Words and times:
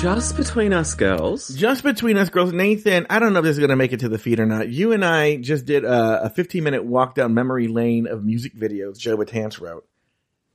Just 0.00 0.36
between 0.36 0.72
us 0.72 0.94
girls. 0.94 1.48
Just 1.48 1.82
between 1.82 2.16
us 2.18 2.28
girls, 2.30 2.52
Nathan, 2.52 3.08
I 3.10 3.18
don't 3.18 3.32
know 3.32 3.40
if 3.40 3.44
this 3.44 3.54
is 3.54 3.58
going 3.58 3.70
to 3.70 3.76
make 3.76 3.92
it 3.92 4.00
to 4.00 4.08
the 4.08 4.16
feed 4.16 4.38
or 4.38 4.46
not. 4.46 4.68
You 4.68 4.92
and 4.92 5.04
I 5.04 5.38
just 5.38 5.66
did 5.66 5.84
a, 5.84 6.26
a 6.26 6.30
15 6.30 6.62
minute 6.62 6.84
walk 6.84 7.16
down 7.16 7.34
memory 7.34 7.66
lane 7.66 8.06
of 8.06 8.24
music 8.24 8.54
videos 8.54 8.96
Joe 8.96 9.16
Betance 9.16 9.60
wrote. 9.60 9.88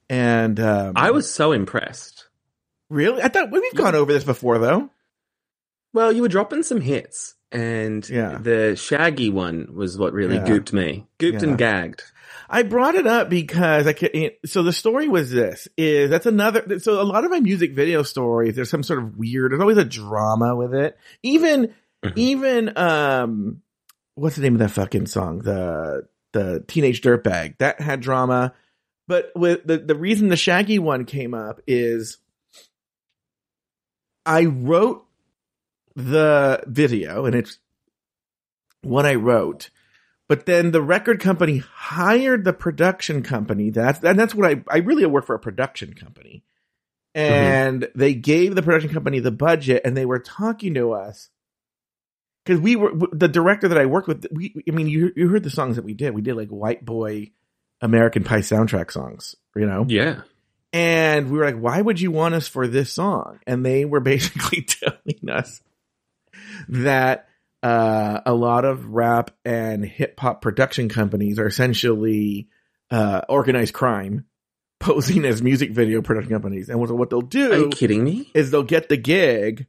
And, 0.09 0.61
um, 0.61 0.93
I 0.95 1.11
was 1.11 1.29
so 1.29 1.51
impressed. 1.51 2.27
really, 2.89 3.21
I 3.21 3.27
thought 3.27 3.51
we've 3.51 3.73
gone 3.75 3.95
over 3.95 4.13
this 4.13 4.23
before 4.23 4.59
though. 4.59 4.89
Well, 5.93 6.11
you 6.11 6.21
were 6.23 6.27
dropping 6.27 6.63
some 6.63 6.81
hits, 6.81 7.35
and 7.51 8.07
Yeah. 8.09 8.37
the 8.41 8.75
Shaggy 8.75 9.29
one 9.29 9.69
was 9.73 9.97
what 9.97 10.13
really 10.13 10.35
Yeah. 10.35 10.45
gooped 10.47 10.73
me. 10.73 11.05
Gooped 11.19 11.41
Yeah. 11.43 11.49
and 11.49 11.57
gagged. 11.57 12.03
I 12.49 12.63
brought 12.63 12.95
it 12.95 13.07
up 13.07 13.29
because 13.29 13.87
I 13.87 13.93
can, 13.93 14.31
so 14.45 14.63
the 14.63 14.73
story 14.73 15.07
was 15.07 15.31
this 15.31 15.67
is 15.77 16.09
that's 16.09 16.25
another, 16.25 16.79
so 16.79 17.01
a 17.01 17.03
lot 17.03 17.23
of 17.25 17.31
my 17.31 17.39
music 17.39 17.73
video 17.73 18.03
stories, 18.03 18.55
there's 18.55 18.69
some 18.69 18.83
sort 18.83 18.99
of 18.99 19.17
weird, 19.17 19.51
there's 19.51 19.61
always 19.61 19.77
a 19.77 19.85
drama 19.85 20.55
with 20.55 20.73
it. 20.73 20.97
Even, 21.23 21.73
Mhm. 22.03 22.13
even, 22.17 22.77
um, 22.77 23.61
what's 24.15 24.35
the 24.35 24.41
name 24.41 24.53
of 24.53 24.59
that 24.59 24.71
fucking 24.71 25.05
song? 25.07 25.39
The, 25.39 26.07
the 26.33 26.63
teenage 26.67 27.01
dirtbag 27.01 27.57
that 27.59 27.79
had 27.81 28.01
drama. 28.01 28.53
But 29.07 29.31
with 29.35 29.65
the, 29.65 29.77
the 29.77 29.95
reason 29.95 30.27
the 30.29 30.35
Shaggy 30.37 30.79
one 30.79 31.05
came 31.05 31.33
up 31.33 31.59
is 31.67 32.17
I 34.25 34.45
wrote 34.45 35.05
the 35.95 36.63
video 36.67 37.25
and 37.25 37.35
it's 37.35 37.57
what 38.81 39.05
I 39.05 39.15
wrote. 39.15 39.69
But 40.27 40.45
then 40.45 40.71
the 40.71 40.81
record 40.81 41.19
company 41.19 41.57
hired 41.57 42.43
the 42.43 42.53
production 42.53 43.23
company. 43.23 43.69
That's 43.69 44.03
and 44.03 44.17
that's 44.17 44.33
what 44.33 44.49
I 44.49 44.63
I 44.69 44.77
really 44.77 45.05
work 45.05 45.25
for 45.25 45.35
a 45.35 45.39
production 45.39 45.93
company. 45.93 46.43
Mm-hmm. 47.15 47.33
And 47.33 47.87
they 47.93 48.15
gave 48.15 48.55
the 48.55 48.63
production 48.63 48.91
company 48.91 49.19
the 49.19 49.31
budget 49.31 49.83
and 49.85 49.95
they 49.95 50.05
were 50.05 50.19
talking 50.19 50.73
to 50.75 50.93
us 50.93 51.29
because 52.43 52.59
we 52.59 52.75
were 52.75 52.91
the 53.11 53.27
director 53.27 53.67
that 53.67 53.77
I 53.77 53.85
worked 53.85 54.07
with. 54.07 54.25
We, 54.31 54.63
I 54.67 54.71
mean, 54.71 54.87
you 54.87 55.11
you 55.15 55.27
heard 55.27 55.43
the 55.43 55.49
songs 55.49 55.75
that 55.75 55.85
we 55.85 55.93
did. 55.93 56.13
We 56.13 56.21
did 56.21 56.35
like 56.35 56.49
White 56.49 56.83
Boy, 56.83 57.31
American 57.81 58.23
Pie 58.23 58.39
soundtrack 58.39 58.91
songs, 58.91 59.35
you 59.55 59.65
know. 59.65 59.85
Yeah. 59.87 60.21
And 60.71 61.29
we 61.29 61.37
were 61.37 61.45
like, 61.45 61.59
why 61.59 61.79
would 61.79 62.01
you 62.01 62.11
want 62.11 62.33
us 62.33 62.47
for 62.47 62.67
this 62.67 62.91
song? 62.91 63.39
And 63.45 63.63
they 63.63 63.85
were 63.85 63.99
basically 64.01 64.63
telling 64.63 65.29
us 65.29 65.61
that 66.69 67.27
uh, 67.61 68.21
a 68.25 68.33
lot 68.33 68.65
of 68.65 68.87
rap 68.87 69.31
and 69.45 69.85
hip 69.85 70.19
hop 70.19 70.41
production 70.41 70.89
companies 70.89 71.39
are 71.39 71.47
essentially 71.47 72.49
uh, 72.91 73.21
organized 73.29 73.73
crime 73.73 74.25
posing 74.79 75.25
as 75.25 75.41
music 75.41 75.71
video 75.71 76.01
production 76.01 76.31
companies. 76.31 76.69
And 76.69 76.79
what, 76.79 76.91
what 76.91 77.09
they'll 77.09 77.19
Are 77.19 77.23
do 77.23 77.39
you 77.39 77.69
kidding 77.69 78.03
me? 78.03 78.29
is 78.33 78.51
they'll 78.51 78.63
get 78.63 78.89
the 78.89 78.97
gig. 78.97 79.67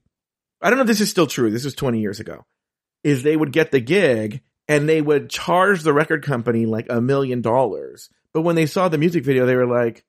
I 0.61 0.70
don't 0.70 0.78
know 0.78 0.83
if 0.83 0.89
this 0.89 1.01
is 1.01 1.11
still 1.11 1.27
true. 1.27 1.51
This 1.51 1.64
was 1.64 1.75
20 1.75 2.01
years 2.01 2.20
ago. 2.20 2.45
Is 3.05 3.23
they 3.23 3.36
would 3.36 3.53
get 3.53 3.70
the 3.70 3.81
gig 3.81 4.41
and 4.67 4.89
they 4.89 5.01
would 5.01 5.31
charge 5.31 5.83
the 5.83 5.92
record 5.92 6.25
company 6.25 6.67
like 6.67 6.86
a 6.91 7.01
million 7.01 7.42
dollars. 7.42 8.08
But 8.33 8.42
when 8.42 8.56
they 8.56 8.67
saw 8.67 8.89
the 8.89 8.98
music 8.98 9.25
video, 9.25 9.47
they 9.47 9.56
were 9.56 9.67
like, 9.67 10.05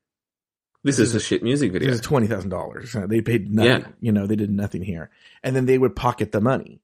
This 0.86 1.00
is 1.00 1.16
a 1.16 1.20
shit 1.20 1.42
music 1.42 1.72
video. 1.72 1.90
this 1.90 1.96
is 1.96 2.06
twenty 2.06 2.28
thousand 2.28 2.52
dollars. 2.52 2.94
They 2.94 3.22
paid 3.22 3.52
nothing. 3.52 3.82
Yeah. 3.82 3.88
You 4.02 4.12
know, 4.12 4.28
they 4.28 4.36
did 4.36 4.52
nothing 4.52 4.84
here, 4.84 5.10
and 5.44 5.56
then 5.56 5.66
they 5.66 5.80
would 5.80 5.96
pocket 5.96 6.32
the 6.32 6.40
money. 6.40 6.80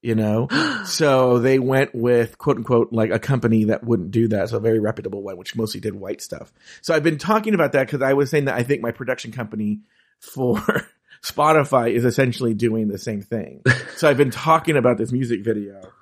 You 0.00 0.14
know, 0.14 0.48
so 0.86 1.38
they 1.38 1.58
went 1.58 1.94
with 1.94 2.38
quote 2.38 2.56
unquote 2.56 2.94
like 2.94 3.10
a 3.10 3.18
company 3.18 3.64
that 3.64 3.84
wouldn't 3.84 4.10
do 4.10 4.28
that, 4.28 4.48
so 4.48 4.56
a 4.56 4.60
very 4.60 4.80
reputable 4.80 5.22
one, 5.22 5.36
which 5.36 5.54
mostly 5.54 5.80
did 5.80 5.94
white 5.94 6.22
stuff. 6.22 6.50
So 6.80 6.94
I've 6.94 7.02
been 7.02 7.18
talking 7.18 7.52
about 7.54 7.72
that 7.72 7.86
because 7.86 8.00
I 8.00 8.14
was 8.14 8.30
saying 8.30 8.46
that 8.46 8.56
I 8.56 8.62
think 8.62 8.80
my 8.80 8.90
production 8.90 9.32
company 9.32 9.80
for 10.18 10.56
Spotify 11.22 11.92
is 11.92 12.06
essentially 12.06 12.54
doing 12.54 12.88
the 12.88 12.98
same 12.98 13.20
thing. 13.20 13.62
so 13.96 14.08
I've 14.08 14.16
been 14.16 14.30
talking 14.30 14.78
about 14.78 14.96
this 14.96 15.12
music 15.12 15.44
video 15.44 15.92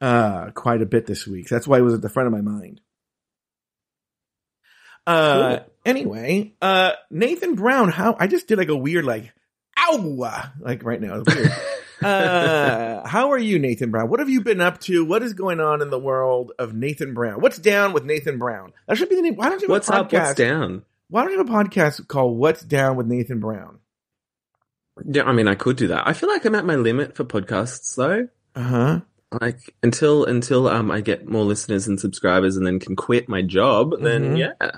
uh 0.00 0.50
quite 0.52 0.82
a 0.82 0.86
bit 0.86 1.04
this 1.04 1.26
week. 1.26 1.48
That's 1.48 1.66
why 1.66 1.78
it 1.78 1.82
was 1.82 1.94
at 1.94 2.00
the 2.00 2.08
front 2.08 2.28
of 2.28 2.32
my 2.32 2.42
mind. 2.42 2.80
Uh 5.04 5.58
Cool. 5.58 5.69
Anyway, 5.84 6.52
uh 6.62 6.92
Nathan 7.10 7.54
Brown, 7.54 7.90
how 7.90 8.16
I 8.18 8.26
just 8.26 8.46
did 8.48 8.58
like 8.58 8.68
a 8.68 8.76
weird 8.76 9.04
like 9.04 9.32
ow 9.78 10.44
like 10.60 10.84
right 10.84 11.00
now. 11.00 11.22
Weird. 11.26 11.52
uh 12.02 13.06
how 13.06 13.30
are 13.32 13.38
you 13.38 13.58
Nathan 13.58 13.90
Brown? 13.90 14.08
What 14.08 14.20
have 14.20 14.28
you 14.30 14.40
been 14.42 14.60
up 14.60 14.80
to? 14.82 15.04
What 15.04 15.22
is 15.22 15.34
going 15.34 15.60
on 15.60 15.82
in 15.82 15.90
the 15.90 15.98
world 15.98 16.52
of 16.58 16.74
Nathan 16.74 17.14
Brown? 17.14 17.40
What's 17.40 17.58
down 17.58 17.92
with 17.92 18.04
Nathan 18.04 18.38
Brown? 18.38 18.72
That 18.86 18.96
should 18.96 19.08
be 19.08 19.16
the 19.16 19.22
name. 19.22 19.36
Why 19.36 19.48
don't 19.48 19.60
you 19.60 19.68
have 19.68 19.70
What's 19.70 19.88
a 19.88 19.92
podcast? 19.92 20.02
up? 20.04 20.12
What's 20.12 20.34
down? 20.34 20.82
Why 21.08 21.22
don't 21.22 21.32
you 21.32 21.38
have 21.38 21.48
a 21.48 21.52
podcast 21.52 22.06
called 22.08 22.38
What's 22.38 22.62
Down 22.62 22.94
with 22.96 23.08
Nathan 23.08 23.40
Brown? 23.40 23.80
Yeah, 25.04 25.24
I 25.24 25.32
mean, 25.32 25.48
I 25.48 25.56
could 25.56 25.76
do 25.76 25.88
that. 25.88 26.06
I 26.06 26.12
feel 26.12 26.28
like 26.28 26.44
I'm 26.44 26.54
at 26.54 26.64
my 26.64 26.76
limit 26.76 27.16
for 27.16 27.24
podcasts, 27.24 27.96
though. 27.96 28.28
Uh-huh. 28.54 29.00
Like 29.40 29.74
until 29.82 30.24
until 30.24 30.68
um 30.68 30.90
I 30.90 31.00
get 31.00 31.28
more 31.28 31.44
listeners 31.44 31.86
and 31.86 31.98
subscribers, 32.00 32.56
and 32.56 32.66
then 32.66 32.78
can 32.80 32.96
quit 32.96 33.28
my 33.28 33.42
job. 33.42 33.94
Then 34.00 34.34
Mhm. 34.34 34.38
yeah, 34.38 34.70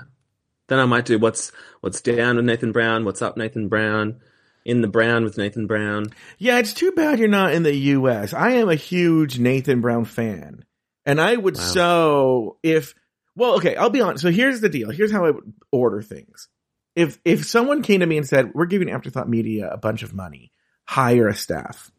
then 0.67 0.79
I 0.79 0.85
might 0.85 1.05
do 1.05 1.19
what's 1.19 1.51
what's 1.81 2.01
down 2.01 2.37
with 2.37 2.45
Nathan 2.45 2.71
Brown. 2.71 3.05
What's 3.05 3.21
up, 3.21 3.37
Nathan 3.37 3.67
Brown? 3.67 4.19
In 4.65 4.81
the 4.81 4.87
Brown 4.87 5.23
with 5.25 5.37
Nathan 5.37 5.67
Brown. 5.67 6.05
Yeah, 6.37 6.57
it's 6.59 6.73
too 6.73 6.91
bad 6.93 7.19
you're 7.19 7.27
not 7.27 7.53
in 7.53 7.63
the 7.63 7.75
US. 7.75 8.33
I 8.33 8.51
am 8.51 8.69
a 8.69 8.75
huge 8.75 9.37
Nathan 9.37 9.81
Brown 9.81 10.05
fan. 10.05 10.63
And 11.05 11.19
I 11.19 11.35
would 11.35 11.57
Wow. 11.57 11.63
so 11.63 12.57
if 12.63 12.95
well, 13.35 13.55
okay, 13.55 13.75
I'll 13.75 13.89
be 13.89 13.99
honest. 14.01 14.21
So 14.21 14.31
here's 14.31 14.61
the 14.61 14.69
deal. 14.69 14.89
Here's 14.91 15.11
how 15.11 15.25
I 15.25 15.31
would 15.31 15.53
order 15.71 16.01
things. 16.01 16.47
If 16.95 17.19
if 17.25 17.45
someone 17.45 17.81
came 17.81 17.99
to 18.01 18.05
me 18.05 18.17
and 18.17 18.27
said, 18.27 18.51
"We're 18.53 18.67
giving 18.67 18.89
Afterthought 18.91 19.27
Media 19.27 19.67
a 19.69 19.77
bunch 19.77 20.03
of 20.03 20.13
money, 20.13 20.51
hire 20.85 21.27
a 21.27 21.35
staff." 21.35 21.91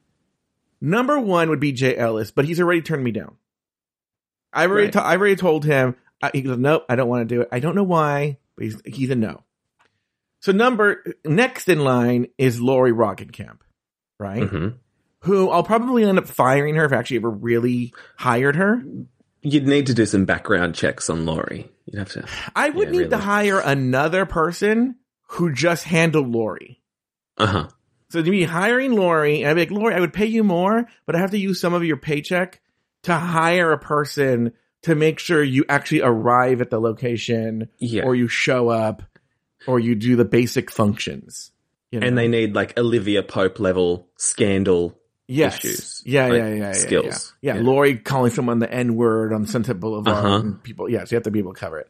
Number 0.81 1.19
1 1.19 1.49
would 1.51 1.61
be 1.61 1.73
Jay 1.73 1.97
Ellis, 1.97 2.31
but 2.31 2.45
he's 2.45 2.61
already 2.61 2.83
turned 2.83 3.03
me 3.05 3.11
down. 3.11 3.37
I've 4.53 4.71
already 4.71 4.87
Right. 4.87 4.93
to- 4.95 5.07
I've 5.07 5.21
already 5.21 5.37
told 5.37 5.65
him 5.65 5.97
uh, 6.23 6.31
he 6.33 6.43
goes, 6.43 6.57
"Nope, 6.59 6.85
I 6.89 6.95
don't 6.97 7.09
want 7.09 7.29
to 7.29 7.35
do 7.35 7.41
it." 7.43 7.49
I 7.53 7.59
don't 7.59 7.75
know 7.75 7.83
why, 7.85 8.39
but 8.57 8.65
he's 8.65 8.81
he's 8.85 9.11
a 9.11 9.15
no. 9.15 9.43
So 10.41 10.53
number 10.53 11.05
next 11.25 11.69
in 11.69 11.83
line 11.85 12.27
is 12.39 12.61
Lori 12.61 12.93
Roggenkamp, 12.93 13.59
right? 14.19 14.49
hmm 14.49 14.69
who 15.21 15.49
I'll 15.49 15.63
probably 15.63 16.05
end 16.05 16.19
up 16.19 16.27
firing 16.29 16.75
her 16.75 16.85
if 16.85 16.93
I 16.93 16.97
actually 16.97 17.17
ever 17.17 17.31
really 17.31 17.95
hired 18.19 18.57
her. 18.57 18.83
You'd 19.41 19.67
need 19.67 19.87
to 19.87 19.95
do 19.95 20.05
some 20.05 20.27
background 20.27 20.75
checks 20.75 21.09
on 21.09 21.25
Lori. 21.25 21.71
You'd 21.87 21.99
have 21.99 22.11
to. 22.11 22.27
I 22.55 22.69
would 22.69 22.93
Yeah, 22.93 23.01
need 23.01 23.11
to 23.11 23.17
hire 23.17 23.59
another 23.59 24.27
person 24.27 24.97
who 25.29 25.51
just 25.51 25.85
handled 25.85 26.29
Lori. 26.29 26.83
Uh 27.39 27.47
huh. 27.47 27.69
So 28.11 28.23
to 28.23 28.31
be 28.31 28.45
hiring 28.45 28.93
Lori, 28.93 29.41
and 29.41 29.49
I'd 29.49 29.55
be 29.55 29.61
like, 29.63 29.71
Lori, 29.71 29.95
I 29.95 30.01
would 30.01 30.13
pay 30.13 30.27
you 30.27 30.45
more, 30.45 30.87
but 31.07 31.17
I 31.17 31.21
have 31.21 31.31
to 31.31 31.39
use 31.39 31.59
some 31.59 31.73
of 31.73 31.85
your 31.85 31.97
paycheck 31.97 32.61
to 33.05 33.15
hire 33.15 33.73
a 33.73 33.79
person 33.79 34.53
to 34.85 34.95
make 34.95 35.19
sure 35.19 35.43
you 35.43 35.65
actually 35.69 36.01
arrive 36.03 36.61
at 36.61 36.71
the 36.71 36.81
location 36.81 37.69
Yeah. 37.79 38.05
or 38.05 38.15
you 38.15 38.29
show 38.29 38.69
up 38.71 39.03
or 39.67 39.79
you 39.81 39.95
do 39.95 40.17
the 40.17 40.25
basic 40.25 40.71
functions. 40.71 41.51
You 41.91 42.01
know? 42.01 42.07
and 42.09 42.19
they 42.19 42.27
need 42.29 42.55
like 42.55 42.77
Olivia 42.79 43.23
Pope 43.23 43.61
level 43.61 44.09
scandal. 44.17 44.99
yes. 45.29 45.65
issues, 45.65 46.03
Yeah, 46.05 46.27
like 46.29 46.39
yeah, 46.39 46.49
yeah, 46.49 46.55
yeah, 46.55 46.73
skills. 46.73 47.35
Yeah, 47.41 47.55
yeah. 47.55 47.61
Yeah. 47.61 47.67
Lori 47.67 47.97
calling 47.99 48.31
someone 48.33 48.59
the 48.59 48.71
N 48.73 48.97
word 48.97 49.33
on 49.33 49.47
Sunset 49.47 49.79
Boulevard. 49.79 50.17
Uh-huh. 50.25 50.37
And 50.41 50.63
people, 50.63 50.89
yes, 50.91 51.01
yeah, 51.01 51.05
so 51.05 51.11
you 51.13 51.17
have 51.17 51.23
to 51.25 51.31
be 51.31 51.39
able 51.39 51.55
to 51.55 51.61
cover 51.61 51.79
it. 51.79 51.89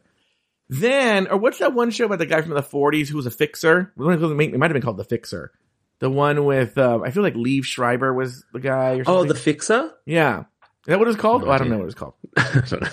Then, 0.69 1.27
or 1.27 1.37
what's 1.37 1.59
that 1.59 1.73
one 1.73 1.91
show 1.91 2.05
about 2.05 2.19
the 2.19 2.25
guy 2.25 2.41
from 2.41 2.53
the 2.53 2.61
40s 2.63 3.07
who 3.07 3.17
was 3.17 3.25
a 3.25 3.31
fixer? 3.31 3.93
It 3.97 4.01
might 4.01 4.19
have 4.19 4.73
been 4.73 4.81
called 4.81 4.97
The 4.97 5.03
Fixer. 5.03 5.51
The 5.99 6.09
one 6.09 6.43
with, 6.45 6.77
um, 6.77 7.03
I 7.03 7.11
feel 7.11 7.23
like 7.23 7.35
Liev 7.35 7.63
Schreiber 7.63 8.13
was 8.13 8.43
the 8.51 8.59
guy 8.59 8.91
or 8.97 9.03
something. 9.05 9.13
Oh, 9.13 9.23
the 9.25 9.33
fixer. 9.35 9.91
yeah. 10.05 10.43
Is 10.85 10.91
that 10.91 10.99
what 10.99 11.07
it's 11.07 11.17
called? 11.17 11.41
No 11.41 11.47
oh, 11.47 11.51
I 11.51 11.57
don't 11.57 11.69
know 11.69 11.79
what 11.79 11.87
it's 11.87 11.95
called. 11.95 12.13
I. 12.37 12.89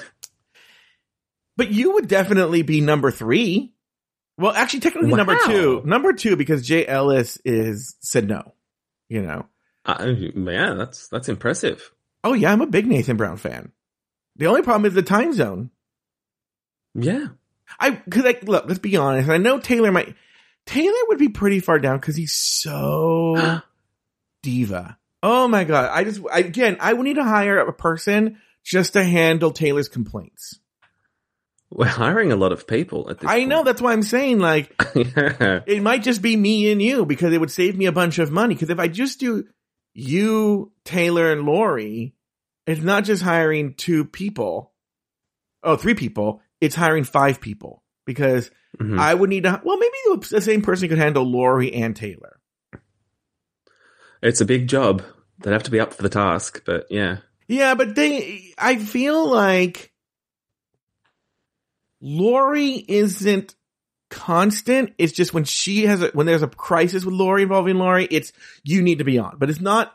But 1.57 1.71
you 1.71 1.93
would 1.95 2.09
definitely 2.09 2.63
be 2.63 2.81
number 2.81 3.11
three. 3.11 3.75
Well, 4.39 4.53
actually, 4.53 4.81
technically 4.81 5.13
number 5.13 5.37
two. 5.45 5.83
Number 5.85 6.15
two 6.15 6.37
because 6.37 6.67
Jay 6.67 6.87
Ellis 6.87 7.39
is 7.45 7.97
said 8.01 8.27
no. 8.27 8.55
You 9.09 9.23
know. 9.23 9.47
Uh, 9.85 10.07
yeah, 10.07 10.75
that's 10.75 11.09
that's 11.09 11.29
impressive. 11.29 11.93
Oh 12.25 12.33
yeah, 12.33 12.53
I'm 12.53 12.63
a 12.63 12.67
big 12.67 12.87
Nathan 12.87 13.19
Brown 13.19 13.37
fan. 13.37 13.73
The 14.37 14.47
only 14.47 14.63
problem 14.63 14.87
is 14.87 14.95
the 14.95 15.03
time 15.03 15.35
zone. 15.35 15.71
Yeah. 16.95 17.29
I 17.79 17.91
because 17.91 18.25
like 18.25 18.45
look, 18.45 18.65
let's 18.67 18.79
be 18.79 18.97
honest. 18.97 19.29
I 19.29 19.37
know 19.37 19.59
Taylor 19.59 19.93
might. 19.93 20.15
Taylor 20.65 20.99
would 21.09 21.19
be 21.19 21.29
pretty 21.29 21.61
far 21.61 21.79
down 21.79 21.99
because 21.99 22.17
he's 22.17 22.33
so 22.33 23.61
diva. 24.43 24.97
Oh 25.23 25.47
my 25.49 25.65
god! 25.65 25.91
I 25.93 26.05
just 26.05 26.21
I, 26.33 26.41
again, 26.41 26.77
I 26.81 26.93
would 26.93 27.05
need 27.05 27.15
to 27.17 27.25
hire 27.25 27.59
a 27.59 27.73
person 27.73 28.39
just 28.65 28.95
to 28.95 29.05
handle 29.05 29.51
Taylor's 29.53 29.89
complaints. 29.89 30.59
We're 31.71 31.87
hiring 31.87 32.33
a 32.33 32.37
lot 32.37 32.53
of 32.53 32.67
people 32.67 33.09
at 33.09 33.21
this. 33.21 33.31
I 33.31 33.45
know 33.45 33.65
that's 33.65 33.81
why 33.81 33.93
I'm 33.93 34.03
saying 34.03 34.41
like 34.41 34.75
yeah. 34.95 35.61
it 35.67 35.83
might 35.83 36.03
just 36.03 36.21
be 36.21 36.37
me 36.37 36.71
and 36.71 36.83
you 36.83 37.07
because 37.07 37.33
it 37.33 37.41
would 37.41 37.51
save 37.51 37.77
me 37.79 37.87
a 37.87 37.93
bunch 37.93 38.19
of 38.19 38.31
money. 38.31 38.55
Because 38.55 38.69
if 38.71 38.79
I 38.79 38.89
just 38.89 39.21
do 39.21 39.47
you, 39.95 40.73
Taylor, 40.85 41.33
and 41.33 41.47
Lori, 41.47 42.15
it's 42.67 42.83
not 42.83 43.05
just 43.05 43.23
hiring 43.23 43.75
two 43.75 44.05
people. 44.05 44.73
Oh, 45.63 45.77
three 45.77 45.95
people. 45.95 46.43
It's 46.61 46.75
hiring 46.75 47.05
five 47.05 47.41
people 47.41 47.83
because 48.05 48.51
Mhm. 48.79 48.99
I 48.99 49.15
would 49.15 49.31
need 49.31 49.45
to. 49.45 49.61
Well, 49.65 49.79
maybe 49.79 50.21
the 50.31 50.41
same 50.41 50.63
person 50.63 50.89
could 50.89 50.99
handle 50.99 51.25
Lori 51.25 51.73
and 51.73 51.95
Taylor. 51.97 52.41
It's 54.23 54.41
a 54.41 54.45
big 54.47 54.69
job. 54.69 55.03
They'd 55.41 55.53
have 55.53 55.65
to 55.65 55.71
be 55.71 55.81
up 55.81 55.95
for 55.95 56.03
the 56.03 56.09
task, 56.09 56.63
but 56.65 56.87
yeah. 56.91 57.19
Yeah, 57.49 57.75
but 57.75 57.95
they, 57.95 58.53
I 58.57 58.77
feel 58.77 59.29
like 59.29 59.93
Lori 62.01 62.85
isn't 62.89 63.55
constant. 64.11 64.95
It's 64.99 65.13
just 65.13 65.35
when 65.35 65.45
she 65.45 65.87
has 65.87 66.03
a, 66.03 66.09
when 66.09 66.27
there's 66.27 66.43
a 66.43 66.49
crisis 66.49 67.05
with 67.05 67.15
Lori 67.15 67.43
involving 67.43 67.77
Lori, 67.77 68.07
it's, 68.11 68.33
you 68.63 68.83
need 68.83 68.99
to 68.99 69.05
be 69.05 69.19
on, 69.19 69.37
but 69.39 69.51
it's 69.51 69.61
not, 69.61 69.95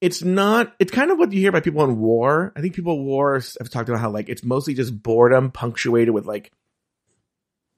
it's 0.00 0.22
not, 0.22 0.74
it's 0.78 0.92
kind 0.92 1.10
of 1.10 1.18
what 1.18 1.32
you 1.32 1.40
hear 1.40 1.52
by 1.52 1.60
people 1.60 1.82
in 1.84 1.98
war. 1.98 2.52
I 2.54 2.60
think 2.60 2.74
people 2.74 2.94
in 2.94 3.04
war 3.04 3.34
have 3.34 3.70
talked 3.70 3.88
about 3.88 4.00
how 4.00 4.10
like 4.10 4.28
it's 4.28 4.44
mostly 4.44 4.74
just 4.74 5.02
boredom 5.02 5.50
punctuated 5.50 6.12
with 6.12 6.26
like 6.26 6.52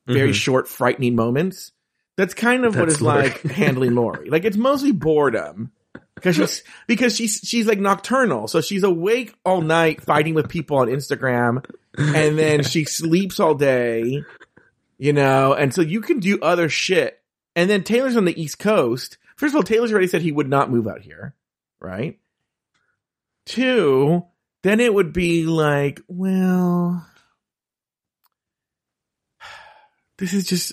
very 0.06 0.30
Mhm. 0.30 0.34
short, 0.34 0.69
frightening 0.69 1.14
moments. 1.14 1.70
That's 2.19 2.35
kind 2.35 2.65
of 2.65 2.75
what 2.75 2.88
it's 2.88 3.00
Lori. 3.00 3.23
like 3.23 3.43
handling 3.44 3.94
Lori. 3.94 4.29
Like 4.29 4.44
it's 4.44 4.56
mostly 4.56 4.91
boredom 4.91 5.70
because 6.17 6.35
she's 6.35 6.65
because 6.88 7.15
she's 7.15 7.41
she's 7.44 7.65
like 7.65 7.79
nocturnal, 7.79 8.49
so 8.49 8.61
she's 8.61 8.82
awake 8.82 9.37
all 9.44 9.61
night 9.61 10.03
fighting 10.03 10.35
with 10.35 10.49
people 10.49 10.79
on 10.79 10.88
Instagram, 10.88 11.65
and 11.97 12.37
then 12.37 12.65
she 12.65 12.85
sleeps 12.87 13.38
all 13.38 13.55
day, 13.55 14.25
you 14.99 15.12
know. 15.12 15.55
And 15.55 15.73
so 15.73 15.81
you 15.81 16.00
can 16.00 16.19
do 16.19 16.41
other 16.43 16.69
shit. 16.69 17.23
And 17.55 17.70
then 17.70 17.85
Taylor's 17.85 18.17
on 18.17 18.25
the 18.25 18.41
East 18.41 18.59
Coast. 18.59 19.17
First 19.37 19.53
of 19.53 19.59
all, 19.59 19.62
Taylor's 19.62 19.93
already 19.93 20.09
said 20.09 20.21
he 20.21 20.32
would 20.32 20.49
not 20.49 20.73
move 20.73 20.88
out 20.88 21.03
here, 21.03 21.37
right? 21.79 22.19
Two, 23.47 24.26
then 24.64 24.81
it 24.81 24.93
would 24.93 25.12
be 25.12 25.47
like, 25.47 26.00
well, 26.09 27.06
this 30.19 30.35
is 30.35 30.49
just 30.49 30.73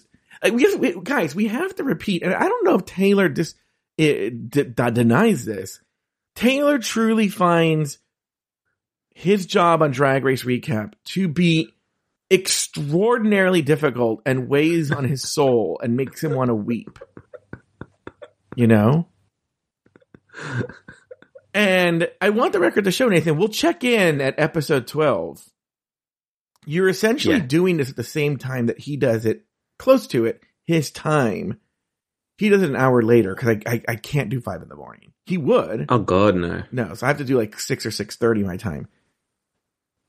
we, 0.50 0.63
have, 0.63 0.80
we 0.80 1.00
guys. 1.01 1.36
We 1.36 1.47
have 1.47 1.75
to 1.75 1.83
repeat, 1.83 2.24
and 2.24 2.33
I 2.33 2.47
don't 2.47 2.65
know 2.65 2.75
if 2.75 2.86
Taylor 2.86 3.30
just 3.30 3.56
it, 3.97 4.50
d- 4.50 4.63
d- 4.63 4.92
denies 4.92 5.45
this. 5.45 5.80
Taylor 6.36 6.77
truly 6.80 7.30
finds 7.30 8.00
his 9.13 9.45
job 9.45 9.81
on 9.81 9.92
Drag 9.92 10.24
Race 10.25 10.44
Recap 10.44 10.94
to 11.06 11.27
be 11.27 11.69
extraordinarily 12.30 13.62
difficult 13.62 14.21
and 14.25 14.50
weighs 14.50 14.92
on 14.92 15.06
his 15.06 15.24
soul 15.24 15.80
and 15.81 15.95
makes 15.95 16.21
him 16.24 16.33
want 16.33 16.50
to 16.50 16.56
weep. 16.56 17.00
You 18.56 18.68
know? 18.68 19.07
And 21.53 22.09
I 22.19 22.31
want 22.31 22.51
the 22.51 22.59
record 22.59 22.83
to 22.86 22.91
show 22.91 23.07
Nathan. 23.07 23.38
We'll 23.38 23.48
check 23.48 23.83
in 23.86 24.19
at 24.19 24.36
episode 24.38 24.88
12. 24.88 25.41
You're 26.65 26.89
essentially 26.89 27.36
Yeah. 27.38 27.45
doing 27.45 27.77
this 27.77 27.89
at 27.89 27.95
the 27.95 28.03
same 28.03 28.38
time 28.38 28.65
that 28.65 28.80
he 28.80 28.98
does 28.98 29.25
it, 29.25 29.44
close 29.77 30.07
to 30.07 30.25
it, 30.25 30.42
his 30.66 30.92
time. 30.92 31.60
He 32.38 32.50
does 32.50 32.62
it 32.63 32.69
an 32.69 32.75
hour 32.75 33.01
later 33.01 33.33
because 33.33 33.57
I, 33.66 33.72
I 33.74 33.81
I 33.89 33.95
can't 33.95 34.30
do 34.30 34.42
five 34.42 34.62
in 34.62 34.68
the 34.69 34.75
morning. 34.75 35.13
He 35.25 35.38
would, 35.38 35.86
Oh 35.89 36.00
God, 36.00 36.36
no. 36.36 36.63
no, 36.72 36.94
so 36.94 37.06
I 37.06 37.10
have 37.10 37.18
to 37.18 37.24
do 37.24 37.38
like 37.38 37.60
six 37.60 37.86
or 37.86 37.92
six 37.92 38.16
thirty 38.16 38.44
my 38.44 38.57
time. 38.57 38.88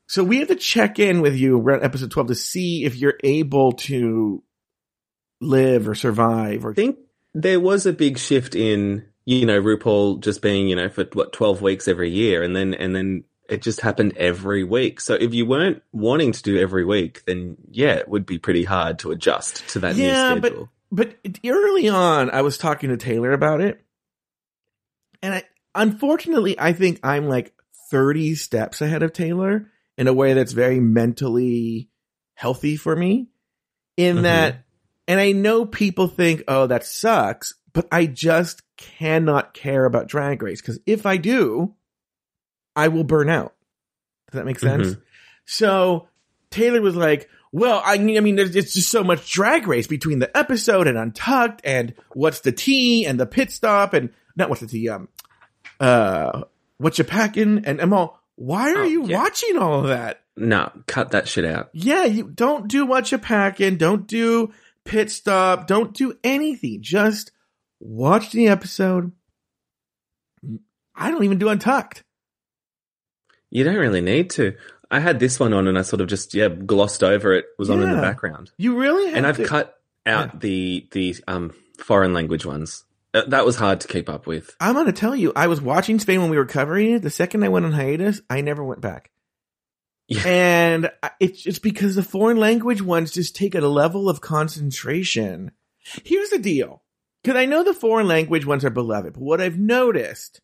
So 0.07 0.23
we 0.23 0.37
have 0.39 0.47
to 0.49 0.55
check 0.55 0.99
in 0.99 1.21
with 1.21 1.35
you 1.35 1.59
around 1.59 1.83
episode 1.83 2.11
twelve 2.11 2.27
to 2.27 2.35
see 2.35 2.85
if 2.85 2.95
you're 2.95 3.17
able 3.23 3.73
to 3.73 4.43
live 5.41 5.87
or 5.87 5.95
survive 5.95 6.65
or 6.65 6.71
I 6.71 6.75
think 6.75 6.97
there 7.33 7.59
was 7.59 7.85
a 7.85 7.93
big 7.93 8.17
shift 8.17 8.55
in 8.55 9.05
you 9.25 9.45
know 9.45 9.61
RuPaul 9.61 10.21
just 10.21 10.41
being 10.41 10.67
you 10.67 10.75
know 10.75 10.89
for 10.89 11.05
what 11.13 11.33
twelve 11.33 11.61
weeks 11.61 11.87
every 11.87 12.09
year, 12.09 12.43
and 12.43 12.55
then 12.55 12.73
and 12.73 12.95
then 12.95 13.23
it 13.49 13.61
just 13.61 13.81
happened 13.81 14.15
every 14.17 14.63
week. 14.63 14.99
So 15.01 15.13
if 15.15 15.33
you 15.33 15.45
weren't 15.45 15.81
wanting 15.91 16.31
to 16.33 16.41
do 16.41 16.57
every 16.59 16.83
week, 16.85 17.23
then 17.25 17.57
yeah, 17.71 17.93
it 17.95 18.07
would 18.09 18.25
be 18.25 18.37
pretty 18.39 18.63
hard 18.63 18.99
to 18.99 19.11
adjust 19.11 19.67
to 19.69 19.79
that 19.79 19.95
Yeah, 19.95 20.33
new 20.35 20.41
but- 20.41 20.47
schedule. 20.51 20.69
but 20.91 21.15
early 21.45 21.87
on 21.89 22.29
I 22.29 22.41
was 22.41 22.57
talking 22.57 22.89
to 22.89 22.97
Taylor 22.97 23.31
about 23.33 23.61
it. 23.61 23.81
And 25.21 25.33
I 25.35 25.43
unfortunately 25.75 26.59
I 26.59 26.73
think 26.73 26.99
I'm 27.03 27.27
like 27.27 27.53
30 27.91 28.35
steps 28.35 28.81
ahead 28.81 29.03
of 29.03 29.13
Taylor 29.13 29.71
in 29.97 30.07
a 30.07 30.13
way 30.13 30.33
that's 30.33 30.51
very 30.51 30.79
mentally 30.79 31.89
healthy 32.35 32.75
for 32.75 32.95
me. 32.95 33.29
In 33.95 34.17
Mhm. 34.17 34.21
that 34.23 34.63
and 35.09 35.19
I 35.21 35.31
know 35.31 35.65
people 35.65 36.07
think, 36.09 36.43
"Oh, 36.49 36.67
that 36.67 36.85
sucks," 36.85 37.53
but 37.71 37.87
I 37.93 38.07
just 38.07 38.61
cannot 38.75 39.53
care 39.53 39.85
about 39.85 40.07
drag 40.09 40.43
race 40.43 40.61
cuz 40.61 40.79
if 40.85 41.05
I 41.05 41.15
do, 41.17 41.73
I 42.77 42.87
will 42.89 43.03
burn 43.03 43.29
out. 43.29 43.53
Does 44.31 44.37
that 44.39 44.45
make 44.45 44.59
sense? 44.59 44.87
Mhm. 44.89 45.01
So 45.45 46.07
Taylor 46.51 46.81
was 46.81 46.95
like, 46.95 47.29
well, 47.51 47.81
I 47.83 47.97
mean, 47.97 48.17
I 48.17 48.19
mean, 48.19 48.37
it's 48.39 48.53
just 48.73 48.89
so 48.91 49.03
much 49.03 49.31
drag 49.31 49.67
race 49.67 49.87
between 49.87 50.19
the 50.19 50.35
episode 50.37 50.87
and 50.87 50.97
Untucked 50.97 51.61
and 51.63 51.93
what's 52.13 52.41
the 52.41 52.51
tea 52.51 53.05
and 53.05 53.19
the 53.19 53.25
pit 53.25 53.51
stop 53.51 53.93
and 53.93 54.09
not 54.35 54.49
what's 54.49 54.61
the 54.61 54.67
tea, 54.67 54.89
um, 54.89 55.07
uh, 55.79 56.43
what 56.77 56.97
you 56.97 57.03
packing 57.03 57.63
and 57.65 57.81
I'm 57.81 57.93
all, 57.93 58.21
why 58.35 58.71
are 58.73 58.79
Oh, 58.79 58.83
you 58.83 59.05
yeah. 59.07 59.17
watching 59.23 59.57
all 59.57 59.79
of 59.81 59.87
that? 59.87 60.21
No, 60.35 60.69
cut 60.85 61.11
that 61.11 61.27
shit 61.27 61.45
out. 61.45 61.69
Yeah, 61.73 62.03
you 62.05 62.25
don't 62.29 62.67
do 62.67 62.85
what 62.85 63.11
you 63.11 63.17
packing, 63.17 63.77
don't 63.77 64.05
do 64.07 64.53
pit 64.83 65.09
stop, 65.09 65.65
don't 65.67 65.93
do 65.93 66.15
anything. 66.23 66.79
Just 66.81 67.31
watch 67.79 68.31
the 68.31 68.47
episode. 68.49 69.11
I 70.95 71.11
don't 71.11 71.23
even 71.23 71.37
do 71.39 71.49
Untucked. 71.49 72.03
You 73.49 73.63
don't 73.63 73.75
really 73.77 74.01
need 74.01 74.29
to. 74.31 74.55
I 74.89 74.99
had 74.99 75.19
this 75.19 75.39
one 75.39 75.53
on, 75.53 75.67
and 75.67 75.77
I 75.77 75.81
sort 75.81 76.01
of 76.01 76.07
just 76.07 76.33
yeah 76.33 76.47
glossed 76.49 77.03
over 77.03 77.33
it. 77.33 77.45
Was 77.57 77.69
on 77.69 77.81
in 77.81 77.91
the 77.93 78.01
background, 78.01 78.51
You 78.57 78.77
really 78.79 79.13
and 79.13 79.25
I've 79.27 79.37
to. 79.37 79.45
cut 79.45 79.75
out 80.05 80.39
the 80.39 80.87
the 80.91 81.15
um 81.27 81.53
foreign 81.79 82.13
language 82.13 82.45
ones. 82.45 82.83
Uh, 83.13 83.23
That 83.27 83.45
was 83.45 83.55
hard 83.55 83.81
to 83.81 83.87
keep 83.87 84.09
up 84.09 84.27
with. 84.27 84.55
I'm 84.59 84.75
gonna 84.75 84.91
tell 84.93 85.15
you, 85.15 85.33
I 85.35 85.47
was 85.47 85.61
watching 85.61 85.99
Spain 85.99 86.21
when 86.21 86.29
we 86.29 86.37
were 86.37 86.45
covering 86.45 86.91
it. 86.91 87.01
The 87.01 87.09
second 87.09 87.43
I 87.43 87.49
went 87.49 87.65
on 87.65 87.71
hiatus, 87.73 88.21
I 88.29 88.41
never 88.41 88.63
went 88.63 88.81
back. 88.81 89.11
Yeah. 90.07 90.21
And 90.25 90.91
it's 91.19 91.41
just 91.41 91.61
because 91.61 91.95
the 91.95 92.03
foreign 92.03 92.37
language 92.37 92.81
ones 92.81 93.11
just 93.11 93.35
take 93.35 93.55
a 93.55 93.61
level 93.61 94.09
of 94.09 94.21
concentration. 94.21 95.51
Here's 96.05 96.29
the 96.29 96.39
deal. 96.39 96.81
Cause 97.25 97.35
I 97.35 97.45
know 97.45 97.63
the 97.63 97.73
foreign 97.73 98.07
language 98.07 98.45
ones 98.45 98.63
are 98.63 98.69
beloved, 98.69 99.13
but 99.13 99.21
what 99.21 99.41
I've 99.41 99.57
noticed 99.59 100.39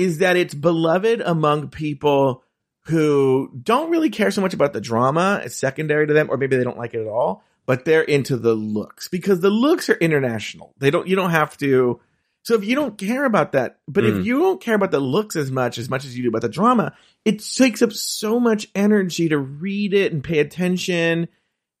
is 0.00 0.18
that 0.18 0.36
it's 0.36 0.54
beloved 0.54 1.20
among 1.20 1.68
people 1.68 2.42
who 2.86 3.50
don't 3.62 3.90
really 3.90 4.10
care 4.10 4.30
so 4.30 4.40
much 4.40 4.54
about 4.54 4.72
the 4.72 4.80
drama. 4.80 5.42
It's 5.44 5.56
secondary 5.56 6.06
to 6.06 6.14
them, 6.14 6.28
or 6.30 6.36
maybe 6.38 6.56
they 6.56 6.64
don't 6.64 6.78
like 6.78 6.94
it 6.94 7.00
at 7.00 7.06
all, 7.06 7.44
but 7.66 7.84
they're 7.84 8.02
into 8.02 8.36
the 8.36 8.54
looks 8.54 9.08
because 9.08 9.40
the 9.40 9.50
looks 9.50 9.90
are 9.90 9.94
international. 9.94 10.74
They 10.78 10.90
don't, 10.90 11.06
you 11.06 11.14
don't 11.14 11.30
have 11.30 11.56
to. 11.58 12.00
So 12.42 12.54
if 12.54 12.64
you 12.64 12.74
don't 12.74 12.96
care 12.96 13.26
about 13.26 13.52
that, 13.52 13.80
but 13.86 14.06
if 14.06 14.14
Mm. 14.14 14.24
you 14.24 14.38
don't 14.38 14.62
care 14.62 14.74
about 14.74 14.90
the 14.90 14.98
looks 14.98 15.36
as 15.36 15.50
much, 15.50 15.76
as 15.76 15.90
much 15.90 16.06
as 16.06 16.16
you 16.16 16.22
do 16.22 16.30
about 16.30 16.40
the 16.40 16.48
drama, 16.48 16.94
it 17.26 17.40
takes 17.40 17.82
up 17.82 17.92
so 17.92 18.40
much 18.40 18.66
energy 18.74 19.28
to 19.28 19.38
read 19.38 19.92
it 19.92 20.12
and 20.12 20.24
pay 20.24 20.38
attention. 20.38 21.28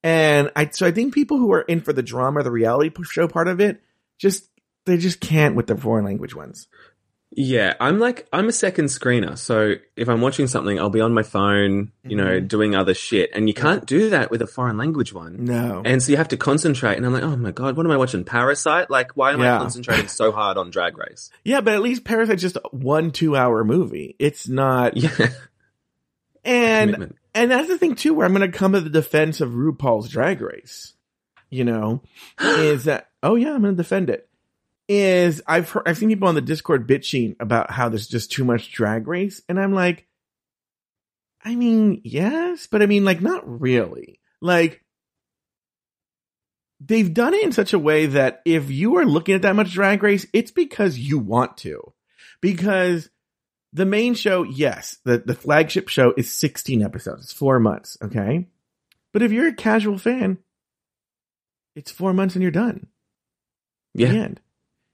And 0.02 0.50
I, 0.54 0.68
so 0.68 0.86
I 0.86 0.90
think 0.90 1.14
people 1.14 1.38
who 1.38 1.52
are 1.52 1.62
in 1.62 1.80
for 1.80 1.94
the 1.94 2.02
drama, 2.02 2.42
the 2.42 2.50
reality 2.50 2.90
show 3.04 3.26
part 3.26 3.48
of 3.48 3.58
it, 3.58 3.82
just, 4.18 4.50
they 4.84 4.98
just 4.98 5.20
can't 5.20 5.56
with 5.56 5.66
the 5.66 5.76
foreign 5.76 6.04
language 6.04 6.34
ones. 6.34 6.68
Yeah, 7.32 7.74
I'm 7.78 8.00
like 8.00 8.26
I'm 8.32 8.48
a 8.48 8.52
second 8.52 8.86
screener. 8.86 9.38
So 9.38 9.74
if 9.96 10.08
I'm 10.08 10.20
watching 10.20 10.48
something, 10.48 10.80
I'll 10.80 10.90
be 10.90 11.00
on 11.00 11.14
my 11.14 11.22
phone, 11.22 11.92
you 12.02 12.16
know, 12.16 12.40
Mhm. 12.40 12.48
doing 12.48 12.74
other 12.74 12.92
shit, 12.92 13.30
and 13.32 13.46
you 13.46 13.54
can't 13.54 13.86
do 13.86 14.10
that 14.10 14.32
with 14.32 14.42
a 14.42 14.48
foreign 14.48 14.76
language 14.76 15.12
one. 15.12 15.44
No. 15.44 15.80
And 15.84 16.02
so 16.02 16.10
you 16.10 16.16
have 16.16 16.26
to 16.28 16.36
concentrate. 16.36 16.96
And 16.96 17.06
I'm 17.06 17.12
like, 17.12 17.22
oh 17.22 17.36
my 17.36 17.52
god, 17.52 17.76
what 17.76 17.86
am 17.86 17.92
I 17.92 17.96
watching? 17.98 18.24
Parasite? 18.24 18.90
Like, 18.90 19.16
why 19.16 19.32
am 19.32 19.40
Yeah. 19.40 19.56
I 19.56 19.58
concentrating 19.58 20.08
so 20.08 20.32
hard 20.32 20.56
on 20.56 20.70
Drag 20.70 20.98
Race? 20.98 21.30
yeah, 21.44 21.60
but 21.60 21.74
at 21.74 21.82
least 21.82 22.02
Parasite's 22.04 22.42
just 22.42 22.58
one, 22.72 23.12
two 23.12 23.36
hour 23.36 23.62
movie. 23.62 24.16
It's 24.18 24.48
not, 24.48 24.96
Yeah, 24.96 25.10
and 26.44 26.90
commitment. 26.94 27.16
And 27.34 27.50
that's 27.50 27.68
the 27.68 27.78
thing 27.78 27.94
too, 27.94 28.12
where 28.14 28.26
I'm 28.26 28.34
going 28.34 28.50
to 28.50 28.58
come 28.58 28.72
to 28.72 28.80
the 28.80 28.90
defense 28.90 29.40
of 29.40 29.50
RuPaul's 29.52 30.08
Drag 30.08 30.40
Race. 30.40 30.94
You 31.48 31.64
know, 31.64 32.02
is 32.40 32.84
that 32.84 33.08
oh 33.22 33.34
yeah, 33.36 33.52
I'm 33.54 33.62
going 33.62 33.74
to 33.76 33.80
defend 33.82 34.10
it. 34.10 34.28
Is 34.92 35.40
I've 35.46 35.70
heard, 35.70 35.84
I've 35.86 35.98
seen 35.98 36.08
people 36.08 36.26
on 36.26 36.34
the 36.34 36.40
Discord 36.40 36.88
bitching 36.88 37.36
about 37.38 37.70
how 37.70 37.88
there's 37.88 38.08
just 38.08 38.32
too 38.32 38.44
much 38.44 38.72
Drag 38.72 39.06
Race, 39.06 39.40
and 39.48 39.60
I'm 39.60 39.72
like, 39.72 40.08
I 41.44 41.54
mean, 41.54 42.00
yes, 42.02 42.66
but 42.66 42.82
I 42.82 42.86
mean, 42.86 43.04
like, 43.04 43.20
not 43.20 43.60
really. 43.60 44.18
Like, 44.40 44.84
they've 46.80 47.14
done 47.14 47.34
it 47.34 47.44
in 47.44 47.52
such 47.52 47.72
a 47.72 47.78
way 47.78 48.06
that 48.06 48.42
if 48.44 48.68
you 48.68 48.96
are 48.96 49.04
looking 49.04 49.36
at 49.36 49.42
that 49.42 49.54
much 49.54 49.72
Drag 49.72 50.02
Race, 50.02 50.26
it's 50.32 50.50
because 50.50 50.98
you 50.98 51.20
want 51.20 51.56
to, 51.58 51.92
because 52.40 53.08
the 53.72 53.86
main 53.86 54.14
show, 54.14 54.42
yes, 54.42 54.98
the, 55.04 55.18
the 55.18 55.36
flagship 55.36 55.88
show 55.88 56.12
is 56.16 56.32
16 56.32 56.82
episodes. 56.82 57.26
It's 57.26 57.32
four 57.32 57.60
months. 57.60 57.96
Okay. 58.02 58.48
But 59.12 59.22
if 59.22 59.30
you're 59.30 59.46
a 59.46 59.54
casual 59.54 59.98
fan, 59.98 60.38
it's 61.76 61.92
four 61.92 62.12
months 62.12 62.34
and 62.34 62.42
you're 62.42 62.50
done. 62.50 62.88
The 63.94 64.02
Yeah, 64.02 64.22
end. 64.24 64.40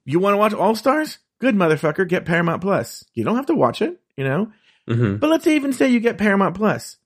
You 0.07 0.19
want 0.21 0.33
to 0.35 0.39
watch 0.39 0.55
All 0.55 0.75
Stars? 0.75 1.19
Good 1.41 1.55
motherfucker. 1.55 2.09
Get 2.09 2.25
Paramount 2.25 2.63
Plus. 2.63 3.05
You 3.13 3.25
don't 3.25 3.37
have 3.37 3.47
to 3.47 3.55
watch 3.55 3.83
it, 3.83 4.01
you 4.17 4.25
know? 4.25 4.51
hmm 4.89 5.17
But 5.17 5.29
let's 5.29 5.47
even 5.47 5.73
say 5.75 5.89
you 5.91 6.01
get 6.01 6.17
Paramount 6.17 6.55
Plus. 6.57 6.97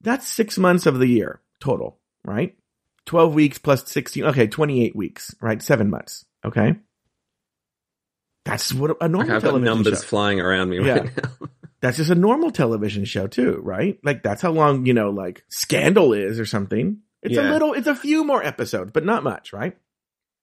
That's 0.00 0.26
six 0.26 0.56
months 0.56 0.86
of 0.86 0.98
the 0.98 1.06
year 1.06 1.42
total, 1.60 1.98
right? 2.24 2.56
12 3.06 3.34
weeks 3.34 3.58
plus 3.58 3.90
16. 3.90 4.24
Okay. 4.26 4.46
28 4.46 4.96
weeks, 4.96 5.34
right? 5.42 5.60
Seven 5.60 5.90
months. 5.90 6.24
Okay. 6.44 6.76
That's 8.44 8.72
what 8.72 8.96
a 9.00 9.08
normal 9.08 9.36
I've 9.36 9.42
got 9.42 9.48
television 9.48 9.74
numbers 9.76 10.00
show. 10.00 10.06
flying 10.06 10.40
around 10.40 10.70
me 10.70 10.78
Yeah. 10.84 10.98
right 11.00 11.16
now. 11.16 11.48
That's 11.82 11.96
just 11.96 12.10
a 12.10 12.14
normal 12.14 12.50
television 12.50 13.04
show 13.06 13.26
too, 13.26 13.58
right? 13.62 13.98
Like 14.04 14.22
that's 14.22 14.42
how 14.42 14.50
long 14.50 14.84
you 14.84 14.92
know, 14.92 15.08
like 15.10 15.44
Scandal 15.48 16.12
is 16.12 16.38
or 16.38 16.44
something. 16.44 16.98
It's 17.22 17.38
a 17.38 17.42
little, 17.42 17.72
it's 17.72 17.86
a 17.86 17.94
few 17.94 18.22
more 18.22 18.42
episodes, 18.44 18.90
but 18.92 19.04
not 19.06 19.22
much, 19.24 19.54
right? 19.54 19.78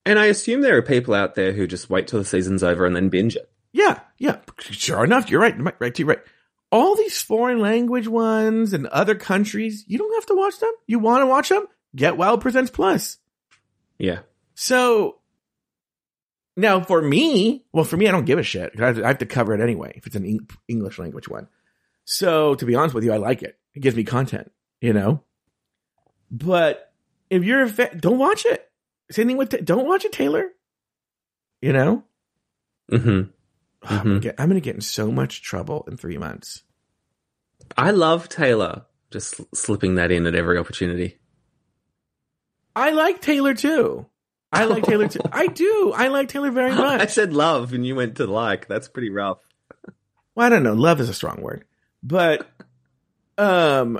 And 0.07 0.17
I 0.17 0.27
assume 0.27 0.61
there 0.61 0.77
are 0.77 0.81
people 0.81 1.13
out 1.13 1.35
there 1.35 1.51
who 1.51 1.67
just 1.67 1.89
wait 1.89 2.07
till 2.07 2.19
the 2.19 2.25
season's 2.25 2.63
over 2.63 2.85
and 2.85 2.95
then 2.95 3.09
binge 3.09 3.35
it. 3.35 3.51
Yeah, 3.73 3.99
yeah. 4.17 4.37
Sure 4.59 5.03
enough, 5.03 5.29
you're 5.29 5.41
right. 5.41 5.59
Right, 5.59 5.75
right, 5.79 5.93
too, 5.93 6.05
right. 6.05 6.21
All 6.71 6.95
these 6.95 7.21
foreign 7.21 7.59
language 7.59 8.07
ones 8.07 8.71
and 8.71 8.87
other 8.87 9.15
countries, 9.15 9.83
you 9.85 9.97
don't 9.97 10.13
have 10.15 10.25
to 10.27 10.35
watch 10.35 10.59
them. 10.59 10.71
You 10.85 10.99
want 10.99 11.23
to 11.23 11.25
watch 11.25 11.49
them? 11.49 11.67
Get 11.93 12.15
WOW 12.15 12.37
Presents 12.37 12.71
Plus. 12.71 13.17
Yeah. 13.97 14.19
So 14.55 15.19
now 16.55 16.79
for 16.79 17.01
me, 17.01 17.65
well, 17.73 17.83
for 17.83 17.97
me, 17.97 18.07
I 18.07 18.11
don't 18.11 18.25
give 18.25 18.39
a 18.39 18.43
shit. 18.43 18.79
I 18.79 18.85
have 18.85 18.95
to, 18.95 19.03
I 19.03 19.07
have 19.09 19.17
to 19.17 19.25
cover 19.25 19.53
it 19.53 19.59
anyway 19.59 19.91
if 19.95 20.07
it's 20.07 20.15
an 20.15 20.25
Eng- 20.25 20.49
English 20.69 20.99
language 20.99 21.27
one. 21.27 21.49
So 22.05 22.55
to 22.55 22.65
be 22.65 22.75
honest 22.75 22.95
with 22.95 23.03
you, 23.03 23.11
I 23.11 23.17
like 23.17 23.43
it. 23.43 23.59
It 23.75 23.81
gives 23.81 23.97
me 23.97 24.05
content, 24.05 24.53
you 24.79 24.93
know. 24.93 25.23
But 26.31 26.93
if 27.29 27.43
you're 27.43 27.63
a 27.63 27.69
fan, 27.69 27.99
don't 27.99 28.19
watch 28.19 28.45
it. 28.45 28.66
Same 29.11 29.27
thing 29.27 29.37
with 29.37 29.63
don't 29.65 29.87
watch 29.87 30.05
it, 30.05 30.11
Taylor. 30.11 30.49
You 31.61 31.73
know, 31.73 32.03
hmm 32.89 33.21
I'm, 33.83 34.03
gonna 34.03 34.19
get, 34.19 34.35
I'm 34.37 34.47
gonna 34.49 34.59
get 34.59 34.75
in 34.75 34.81
so 34.81 35.11
much 35.11 35.41
trouble 35.41 35.85
in 35.87 35.97
three 35.97 36.17
months. 36.17 36.63
I 37.77 37.91
love 37.91 38.29
Taylor. 38.29 38.85
Just 39.11 39.39
slipping 39.55 39.95
that 39.95 40.11
in 40.11 40.27
at 40.27 40.35
every 40.35 40.57
opportunity. 40.57 41.17
I 42.75 42.91
like 42.91 43.21
Taylor 43.21 43.53
too. 43.53 44.05
I 44.51 44.65
like 44.65 44.83
Taylor 44.83 45.07
too. 45.07 45.21
I 45.31 45.47
do. 45.47 45.93
I 45.95 46.09
like 46.09 46.27
Taylor 46.29 46.51
very 46.51 46.71
much. 46.75 47.01
I 47.01 47.05
said 47.07 47.33
love 47.33 47.73
and 47.73 47.85
you 47.85 47.95
went 47.95 48.17
to 48.17 48.27
like. 48.27 48.67
That's 48.67 48.87
pretty 48.87 49.09
rough. 49.09 49.39
well, 50.35 50.45
I 50.45 50.49
don't 50.49 50.63
know. 50.63 50.73
Love 50.73 50.99
is 50.99 51.09
a 51.09 51.13
strong 51.13 51.41
word, 51.41 51.65
but 52.03 52.47
um, 53.37 53.99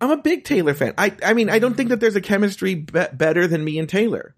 I'm 0.00 0.10
a 0.10 0.16
big 0.16 0.44
Taylor 0.44 0.74
fan. 0.74 0.94
I 0.98 1.12
I 1.24 1.34
mean, 1.34 1.50
I 1.50 1.58
don't 1.58 1.76
think 1.76 1.88
that 1.90 2.00
there's 2.00 2.16
a 2.16 2.20
chemistry 2.20 2.74
be- 2.76 3.06
better 3.12 3.46
than 3.46 3.64
me 3.64 3.78
and 3.78 3.88
Taylor. 3.88 4.34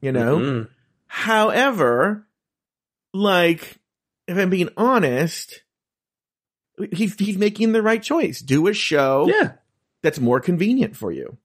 You 0.00 0.12
know. 0.12 0.38
Mhm. 0.38 0.68
However, 1.06 2.26
like 3.14 3.78
if 4.26 4.36
I'm 4.36 4.50
being 4.50 4.68
honest, 4.76 5.62
he's 6.92 7.14
he's 7.18 7.38
making 7.38 7.72
the 7.72 7.82
right 7.82 8.02
choice. 8.02 8.40
Do 8.40 8.66
a 8.66 8.72
show 8.74 9.26
Yeah. 9.28 9.52
that's 10.02 10.18
more 10.20 10.40
convenient 10.40 10.96
for 10.96 11.12
you. 11.12 11.38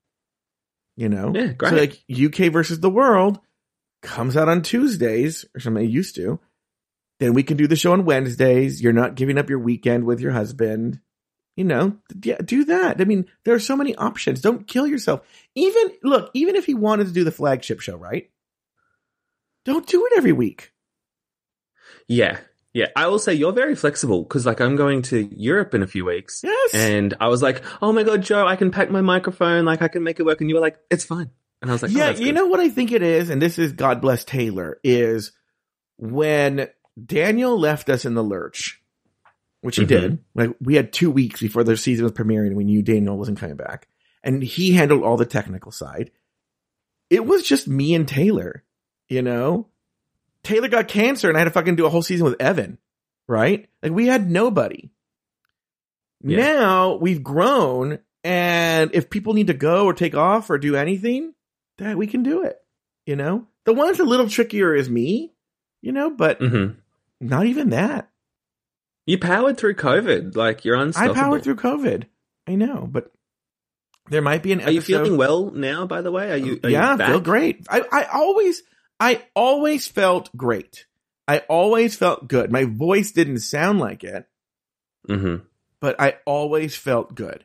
You 0.96 1.10
know? 1.10 1.32
Yeah, 1.36 1.48
great. 1.54 1.70
So 1.70 1.76
like 1.76 2.04
UK 2.10 2.52
versus 2.52 2.80
the 2.80 2.90
world 2.90 3.40
comes 4.02 4.36
out 4.36 4.50
on 4.50 4.62
Tuesdays 4.62 5.46
or 5.56 5.60
something 5.60 5.84
it 5.86 5.90
used 5.92 6.16
to. 6.16 6.40
Then 7.20 7.34
we 7.34 7.44
can 7.44 7.58
do 7.58 7.68
the 7.68 7.76
show 7.76 7.94
on 7.94 8.06
Wednesdays. 8.06 8.82
You're 8.82 8.94
not 8.94 9.16
giving 9.16 9.38
up 9.38 9.50
your 9.50 9.60
weekend 9.60 10.06
with 10.06 10.20
your 10.20 10.32
husband. 10.32 11.00
You 11.58 11.66
know, 11.66 11.98
yeah, 12.24 12.38
do 12.38 12.66
that. 12.66 13.02
I 13.02 13.04
mean, 13.04 13.26
there 13.44 13.56
are 13.56 13.60
so 13.60 13.76
many 13.76 13.96
options. 13.96 14.42
Don't 14.42 14.68
kill 14.68 14.88
yourself. 14.88 15.28
Even 15.56 15.92
look, 16.04 16.32
even 16.34 16.56
if 16.56 16.66
he 16.66 16.74
wanted 16.74 17.08
to 17.08 17.14
do 17.14 17.26
the 17.26 17.32
flagship 17.32 17.82
show, 17.82 17.98
right? 17.98 18.30
Don't 19.66 19.86
do 19.86 20.06
it 20.06 20.14
every 20.16 20.32
week. 20.32 20.72
Yeah. 22.08 22.38
Yeah. 22.74 22.88
I 22.96 23.08
will 23.08 23.20
say 23.20 23.34
you're 23.34 23.52
very 23.52 23.76
flexible 23.76 24.22
because 24.24 24.46
like 24.46 24.62
I'm 24.62 24.76
going 24.78 25.02
to 25.04 25.28
Europe 25.36 25.74
in 25.74 25.84
a 25.84 25.88
few 25.88 26.06
weeks. 26.06 26.42
Yes. 26.44 26.76
And 26.76 27.16
I 27.20 27.28
was 27.28 27.42
like, 27.42 27.64
oh 27.82 27.92
my 27.92 28.04
God, 28.04 28.22
Joe, 28.22 28.48
I 28.48 28.56
can 28.56 28.72
pack 28.72 28.92
my 28.92 29.02
microphone. 29.02 29.66
Like 29.66 29.82
I 29.82 29.88
can 29.88 30.04
make 30.04 30.20
it 30.20 30.24
work. 30.24 30.40
And 30.40 30.50
you 30.50 30.56
were 30.56 30.62
like, 30.62 30.78
it's 30.90 31.04
fine. 31.04 31.32
And 31.62 31.72
I 31.72 31.74
was 31.74 31.82
like, 31.82 31.92
oh, 31.92 31.98
yeah, 31.98 32.06
that's 32.08 32.20
you 32.20 32.28
good. 32.28 32.36
know 32.36 32.46
what 32.46 32.60
I 32.60 32.70
think 32.70 32.92
it 32.92 33.02
is, 33.02 33.32
and 33.32 33.42
this 33.42 33.58
is 33.58 33.74
God 33.74 34.00
bless 34.00 34.24
Taylor, 34.24 34.80
is 34.84 35.32
when 35.98 36.68
Daniel 37.04 37.60
left 37.60 37.90
us 37.90 38.06
in 38.06 38.14
the 38.14 38.24
lurch, 38.24 38.80
which 39.62 39.78
he 39.78 39.84
Mhm. 39.84 39.88
did. 39.88 40.20
Like 40.36 40.56
we 40.62 40.76
had 40.76 40.94
two 40.94 41.12
weeks 41.12 41.40
before 41.42 41.64
the 41.64 41.78
season 41.78 42.04
was 42.04 42.14
premiering, 42.14 42.48
and 42.48 42.56
we 42.58 42.64
knew 42.64 42.82
Daniel 42.82 43.18
wasn't 43.18 43.40
coming 43.40 43.56
back, 43.58 43.88
and 44.24 44.42
he 44.44 44.72
handled 44.74 45.04
all 45.04 45.18
the 45.18 45.26
technical 45.26 45.72
side. 45.72 46.12
It 47.10 47.26
was 47.26 47.44
just 47.44 47.68
me 47.68 47.94
and 47.96 48.08
Taylor, 48.08 48.64
you 49.10 49.22
know. 49.22 49.68
Taylor 50.44 50.68
got 50.68 50.88
cancer, 50.88 51.28
and 51.30 51.38
I 51.38 51.42
had 51.42 51.46
to 51.46 51.52
fucking 51.52 51.76
do 51.76 51.86
a 51.86 51.90
whole 51.90 52.02
season 52.02 52.26
with 52.26 52.42
Evan, 52.42 52.78
right? 53.28 53.68
Like 53.84 53.92
we 53.92 54.08
had 54.08 54.30
nobody. 54.30 54.90
Yeah. 56.24 56.38
Now 56.38 56.96
we've 56.96 57.24
grown, 57.24 58.00
and 58.24 58.92
if 58.94 59.10
people 59.10 59.34
need 59.34 59.48
to 59.48 59.54
go 59.54 59.86
or 59.86 59.94
take 59.94 60.16
off 60.16 60.50
or 60.50 60.58
do 60.58 60.76
anything, 60.76 61.34
that 61.78 61.98
we 61.98 62.08
can 62.08 62.24
do 62.24 62.44
it. 62.44 62.58
You 63.06 63.16
know, 63.16 63.48
the 63.66 63.74
one 63.74 63.88
that's 63.88 64.00
a 64.00 64.04
little 64.04 64.28
trickier 64.30 64.74
is 64.76 64.90
me, 64.90 65.34
you 65.82 65.92
know, 65.92 66.10
but 66.10 66.40
Mhm. 66.40 66.76
not 67.22 67.46
even 67.46 67.70
that. 67.70 68.10
You 69.08 69.18
powered 69.18 69.58
through 69.58 69.74
COVID. 69.76 70.36
Like 70.36 70.64
you're 70.66 70.76
unstoppable. 70.76 71.16
I 71.16 71.20
powered 71.20 71.44
through 71.44 71.56
COVID. 71.56 72.04
I 72.46 72.56
know, 72.56 72.88
but 72.90 73.12
there 74.10 74.22
might 74.22 74.44
be 74.44 74.52
an 74.54 74.62
Are 74.62 74.70
you 74.72 74.78
episode- 74.80 75.04
feeling 75.06 75.18
well 75.18 75.50
now, 75.52 75.86
by 75.88 76.02
the 76.02 76.12
way? 76.12 76.32
Are 76.32 76.38
you, 76.38 76.60
are 76.64 76.70
yeah, 76.70 76.92
you 76.92 77.06
feel 77.06 77.20
great. 77.20 77.66
I, 77.70 77.82
I 77.92 78.04
always, 78.14 78.62
I 79.00 79.24
always 79.36 79.88
felt 79.88 80.30
great. 80.38 80.86
I 81.28 81.40
always 81.50 81.96
felt 81.96 82.28
good. 82.28 82.52
My 82.52 82.64
voice 82.64 83.12
didn't 83.12 83.40
sound 83.40 83.80
like 83.80 84.04
it, 84.04 84.28
Mm-hmm. 85.10 85.44
but 85.82 86.00
I 86.00 86.16
always 86.26 86.76
felt 86.76 87.16
good. 87.16 87.44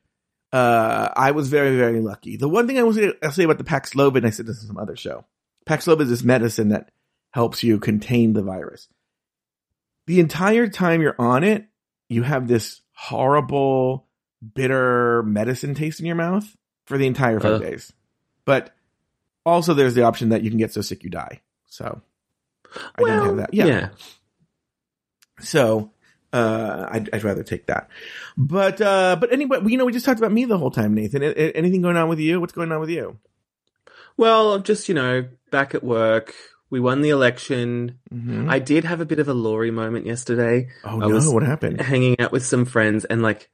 Uh, 0.53 1.09
I 1.17 1.31
was 1.31 1.49
very, 1.49 1.77
very 1.77 2.01
lucky. 2.01 2.37
The 2.37 2.49
one 2.49 2.67
thing 2.67 2.79
I 2.79 2.83
was 2.83 2.99
I'll 3.23 3.33
say 3.33 3.45
about 3.45 3.59
the 3.59 3.65
Paxlovid, 3.65 4.25
I 4.27 4.31
said 4.31 4.47
this 4.47 4.61
in 4.63 4.69
some 4.69 4.79
other 4.79 4.97
show. 4.97 5.25
Paxlovid 5.67 6.03
is 6.03 6.11
this 6.11 6.23
medicine 6.25 6.69
that 6.71 6.91
helps 7.33 7.63
you 7.63 7.79
contain 7.79 8.33
the 8.35 8.43
virus. 8.43 8.87
The 10.07 10.21
entire 10.21 10.69
time 10.69 11.01
you're 11.01 11.17
on 11.19 11.45
it, 11.45 11.67
you 12.09 12.23
have 12.23 12.49
this 12.49 12.81
horrible, 12.93 14.07
bitter 14.55 15.23
medicine 15.23 15.75
taste 15.75 16.01
in 16.01 16.07
your 16.07 16.17
mouth 16.17 16.57
for 16.87 16.99
the 16.99 17.07
entire 17.07 17.41
five 17.41 17.53
Ugh. 17.53 17.63
days. 17.63 17.93
But 18.45 18.75
also, 19.47 19.75
there's 19.75 19.95
the 19.95 20.03
option 20.03 20.31
that 20.31 20.43
you 20.43 20.51
can 20.51 20.59
get 20.59 20.73
so 20.73 20.81
sick 20.81 21.05
you 21.05 21.11
die. 21.11 21.41
So 21.67 22.03
I 22.97 23.03
didn't 23.03 23.25
have 23.25 23.37
that. 23.37 23.55
Yeah. 23.55 23.67
yeah. 23.67 23.89
So 25.41 25.91
uh, 26.33 26.89
I'd, 26.91 27.11
I'd 27.13 27.25
rather 27.25 27.43
take 27.43 27.67
that. 27.67 27.89
But 28.37 28.81
uh, 28.81 29.17
but 29.21 29.33
anyway, 29.33 29.59
you 29.67 29.79
know, 29.79 29.85
we 29.85 29.93
just 29.93 30.05
talked 30.05 30.19
about 30.19 30.33
me 30.33 30.45
the 30.45 30.59
whole 30.59 30.71
time, 30.71 30.95
Nathan. 30.95 31.23
Anything 31.23 31.83
going 31.83 31.97
on 31.97 32.09
with 32.09 32.19
you? 32.19 32.41
What's 32.41 32.53
going 32.53 32.73
on 32.73 32.81
with 32.81 32.91
you? 32.91 33.19
Well, 34.17 34.59
just, 34.59 34.89
you 34.89 34.95
know, 34.95 35.29
back 35.51 35.75
at 35.75 35.83
work. 35.83 36.35
We 36.73 36.81
won 36.81 37.03
the 37.03 37.11
election. 37.11 37.99
Mhm. 38.13 38.49
I 38.51 38.59
did 38.59 38.85
have 38.85 39.03
a 39.03 39.05
bit 39.05 39.19
of 39.19 39.29
a 39.29 39.35
Lori 39.35 39.71
moment 39.71 40.07
yesterday. 40.07 40.69
oh 40.85 41.03
I 41.03 41.07
no, 41.07 41.31
what 41.31 41.43
happened? 41.43 41.83
Hanging 41.83 42.19
out 42.19 42.33
with 42.33 42.45
some 42.47 42.65
friends 42.65 43.05
and 43.05 43.21
like, 43.23 43.51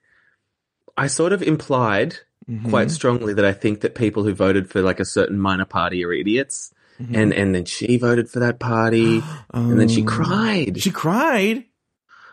I 0.96 1.08
sort 1.08 1.32
of 1.32 1.42
implied 1.42 2.16
Mhm. 2.48 2.70
quite 2.70 2.92
strongly 2.92 3.34
that 3.34 3.44
I 3.44 3.52
think 3.52 3.80
that 3.80 3.96
people 3.96 4.22
who 4.22 4.32
voted 4.34 4.70
for 4.70 4.82
like 4.82 5.00
a 5.00 5.04
certain 5.04 5.38
minor 5.38 5.64
party 5.64 6.04
are 6.04 6.12
idiots. 6.12 6.72
Mhm. 7.02 7.16
And, 7.16 7.34
and 7.34 7.54
then 7.56 7.64
she 7.64 7.96
voted 7.98 8.30
for 8.30 8.38
that 8.38 8.60
party 8.60 9.20
and 9.52 9.80
then 9.80 9.88
she 9.88 10.02
Oh. 10.02 10.06
cried. 10.06 10.80
She 10.80 10.90
cried. 10.92 11.64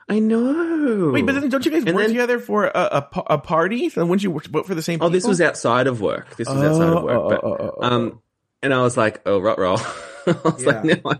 I 0.07 0.19
know. 0.19 1.09
Wait, 1.13 1.25
but 1.25 1.33
then 1.33 1.49
don't 1.49 1.65
you 1.65 1.71
guys 1.71 1.83
And 1.85 1.95
work 1.95 2.03
then- 2.03 2.09
together 2.11 2.37
for 2.37 2.65
a, 2.65 2.71
a, 2.75 3.09
a 3.31 3.37
party? 3.39 3.89
So 3.89 4.05
wouldn't 4.05 4.21
you 4.23 4.39
vote 4.51 4.67
for 4.67 4.75
the 4.75 4.83
same? 4.83 4.99
Oh, 5.01 5.09
this 5.09 5.25
was 5.25 5.41
outside 5.41 5.87
of 5.87 5.99
work. 5.99 6.35
This 6.37 6.47
was 6.47 6.57
outside 6.61 6.93
of 6.95 7.03
work. 7.03 7.17
Oh, 7.23 7.29
but, 7.29 7.39
oh, 7.43 7.47
oh, 7.59 7.63
oh, 7.65 7.77
oh. 7.81 7.83
um, 7.95 8.19
and 8.61 8.71
I 8.71 8.81
was 8.83 8.95
like, 8.97 9.21
oh, 9.25 9.39
rot 9.39 9.57
roll. 9.57 9.79
I 10.45 10.49
was 10.49 10.63
Yeah. 10.63 10.81
like, 10.83 11.03
no. 11.03 11.15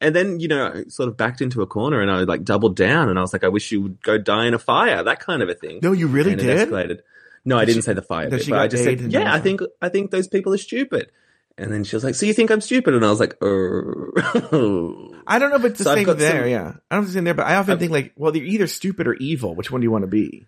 And 0.00 0.14
then, 0.14 0.40
you 0.40 0.48
know, 0.48 0.66
I 0.74 0.84
sort 0.88 1.08
of 1.08 1.16
backed 1.16 1.40
into 1.40 1.62
a 1.62 1.66
corner 1.66 2.00
and 2.00 2.10
I 2.10 2.20
like 2.24 2.44
doubled 2.44 2.76
down 2.76 3.08
and 3.08 3.18
I 3.18 3.22
was 3.22 3.32
like, 3.32 3.44
I 3.44 3.48
wish 3.48 3.70
you 3.72 3.80
would 3.82 4.02
go 4.02 4.18
die 4.18 4.46
in 4.46 4.54
a 4.54 4.58
fire, 4.58 5.02
that 5.02 5.20
kind 5.20 5.42
of 5.42 5.48
a 5.48 5.54
thing. 5.54 5.80
no, 5.82 5.92
you 5.92 6.06
really 6.08 6.32
and 6.32 6.40
did. 6.40 6.68
escalated. 6.68 7.00
No, 7.44 7.58
I 7.58 7.64
didn't 7.64 7.78
she- 7.82 7.86
say 7.86 7.92
the 7.94 8.02
fire 8.02 8.30
bit, 8.30 8.48
but 8.48 8.58
I 8.58 8.68
just 8.68 8.84
said, 8.84 9.00
yeah, 9.12 9.32
I 9.34 9.40
think, 9.40 9.60
I 9.80 9.88
think 9.88 10.10
those 10.10 10.28
people 10.28 10.52
are 10.54 10.58
stupid. 10.58 11.10
And 11.58 11.70
then 11.70 11.84
she 11.84 11.94
was 11.96 12.02
like, 12.04 12.14
so 12.14 12.24
you 12.24 12.32
think 12.32 12.50
I'm 12.50 12.62
stupid? 12.62 12.94
And 12.94 13.04
I 13.04 13.10
was 13.10 13.20
like, 13.20 13.36
oh. 13.42 15.14
I 15.26 15.38
don't 15.38 15.50
know 15.50 15.56
if 15.56 15.64
it's 15.64 15.78
the 15.78 15.84
So 15.84 15.94
same 15.94 16.06
there. 16.16 16.40
some- 16.42 16.48
yeah, 16.50 16.60
I 16.60 16.64
don't 16.64 16.74
know 16.90 16.98
if 17.00 17.04
it's 17.06 17.14
in 17.16 17.24
there, 17.24 17.34
but 17.34 17.46
I 17.46 17.56
often 17.56 17.72
I've- 17.72 17.80
think 17.80 17.92
like, 17.92 18.12
well, 18.16 18.34
you're 18.36 18.46
either 18.46 18.66
stupid 18.66 19.06
or 19.06 19.14
evil. 19.14 19.54
Which 19.54 19.70
one 19.70 19.80
do 19.80 19.84
you 19.84 19.90
want 19.90 20.02
to 20.02 20.08
be? 20.08 20.46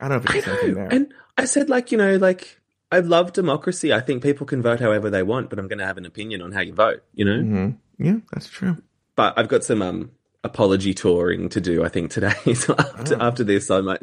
I 0.00 0.08
don't 0.08 0.22
know 0.24 0.30
if 0.30 0.36
it's 0.36 0.46
the 0.46 0.56
same 0.60 0.74
there. 0.74 0.88
And 0.90 1.14
I 1.36 1.44
said, 1.46 1.68
like, 1.68 1.90
you 1.92 1.98
know, 1.98 2.16
like, 2.16 2.60
I 2.90 3.00
love 3.00 3.32
democracy. 3.34 3.92
I 3.92 4.00
think 4.00 4.22
people 4.22 4.46
can 4.46 4.62
vote 4.62 4.80
however 4.80 5.10
they 5.10 5.22
want, 5.22 5.50
but 5.50 5.58
I'm 5.58 5.68
going 5.68 5.78
to 5.78 5.86
have 5.86 5.98
an 5.98 6.06
opinion 6.06 6.40
on 6.40 6.52
how 6.52 6.60
you 6.60 6.72
vote, 6.72 7.02
you 7.12 7.24
know? 7.24 7.32
Mhm. 7.38 7.76
Yeah, 7.98 8.16
that's 8.32 8.48
true. 8.48 8.78
But 9.14 9.34
I've 9.38 9.48
got 9.48 9.62
some 9.64 9.82
um, 9.82 10.10
apology 10.42 10.94
touring 10.94 11.48
to 11.50 11.60
do, 11.60 11.84
I 11.84 11.88
think, 11.88 12.10
today. 12.10 12.32
So 12.54 12.74
after, 12.78 13.16
Oh. 13.16 13.26
after 13.26 13.44
this, 13.44 13.70
I 13.70 13.82
might 13.82 14.02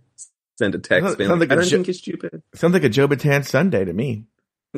send 0.58 0.74
a 0.74 0.78
text. 0.78 1.06
Sounds- 1.16 1.16
sounds 1.28 1.40
like, 1.40 1.40
like 1.40 1.50
a 1.50 1.52
I 1.52 1.56
don't 1.56 1.64
jo- 1.64 1.76
think 1.78 1.86
you're 1.86 1.94
stupid. 1.94 2.42
Sounds 2.54 2.74
like 2.74 2.84
a 2.84 2.88
Joe 2.90 3.08
Batan 3.08 3.42
Sunday 3.44 3.84
to 3.84 3.92
me. 3.92 4.24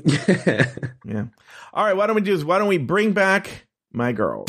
Yeah. 0.04 0.64
Yeah. 1.04 1.24
All 1.72 1.84
right. 1.84 1.96
Why 1.96 2.06
don't 2.06 2.14
we 2.16 2.22
do 2.22 2.36
this? 2.36 2.44
Why 2.44 2.58
don't 2.58 2.68
we 2.68 2.78
bring 2.78 3.12
back 3.12 3.66
my 3.92 4.12
girl? 4.12 4.44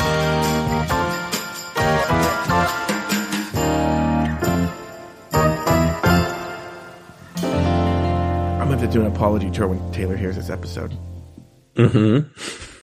Have 8.80 8.90
to 8.90 8.98
do 8.98 9.04
an 9.04 9.12
apology 9.12 9.50
tour 9.50 9.68
when 9.68 9.92
Taylor 9.92 10.16
hears 10.16 10.36
this 10.36 10.48
episode. 10.50 10.96
hmm 11.76 12.20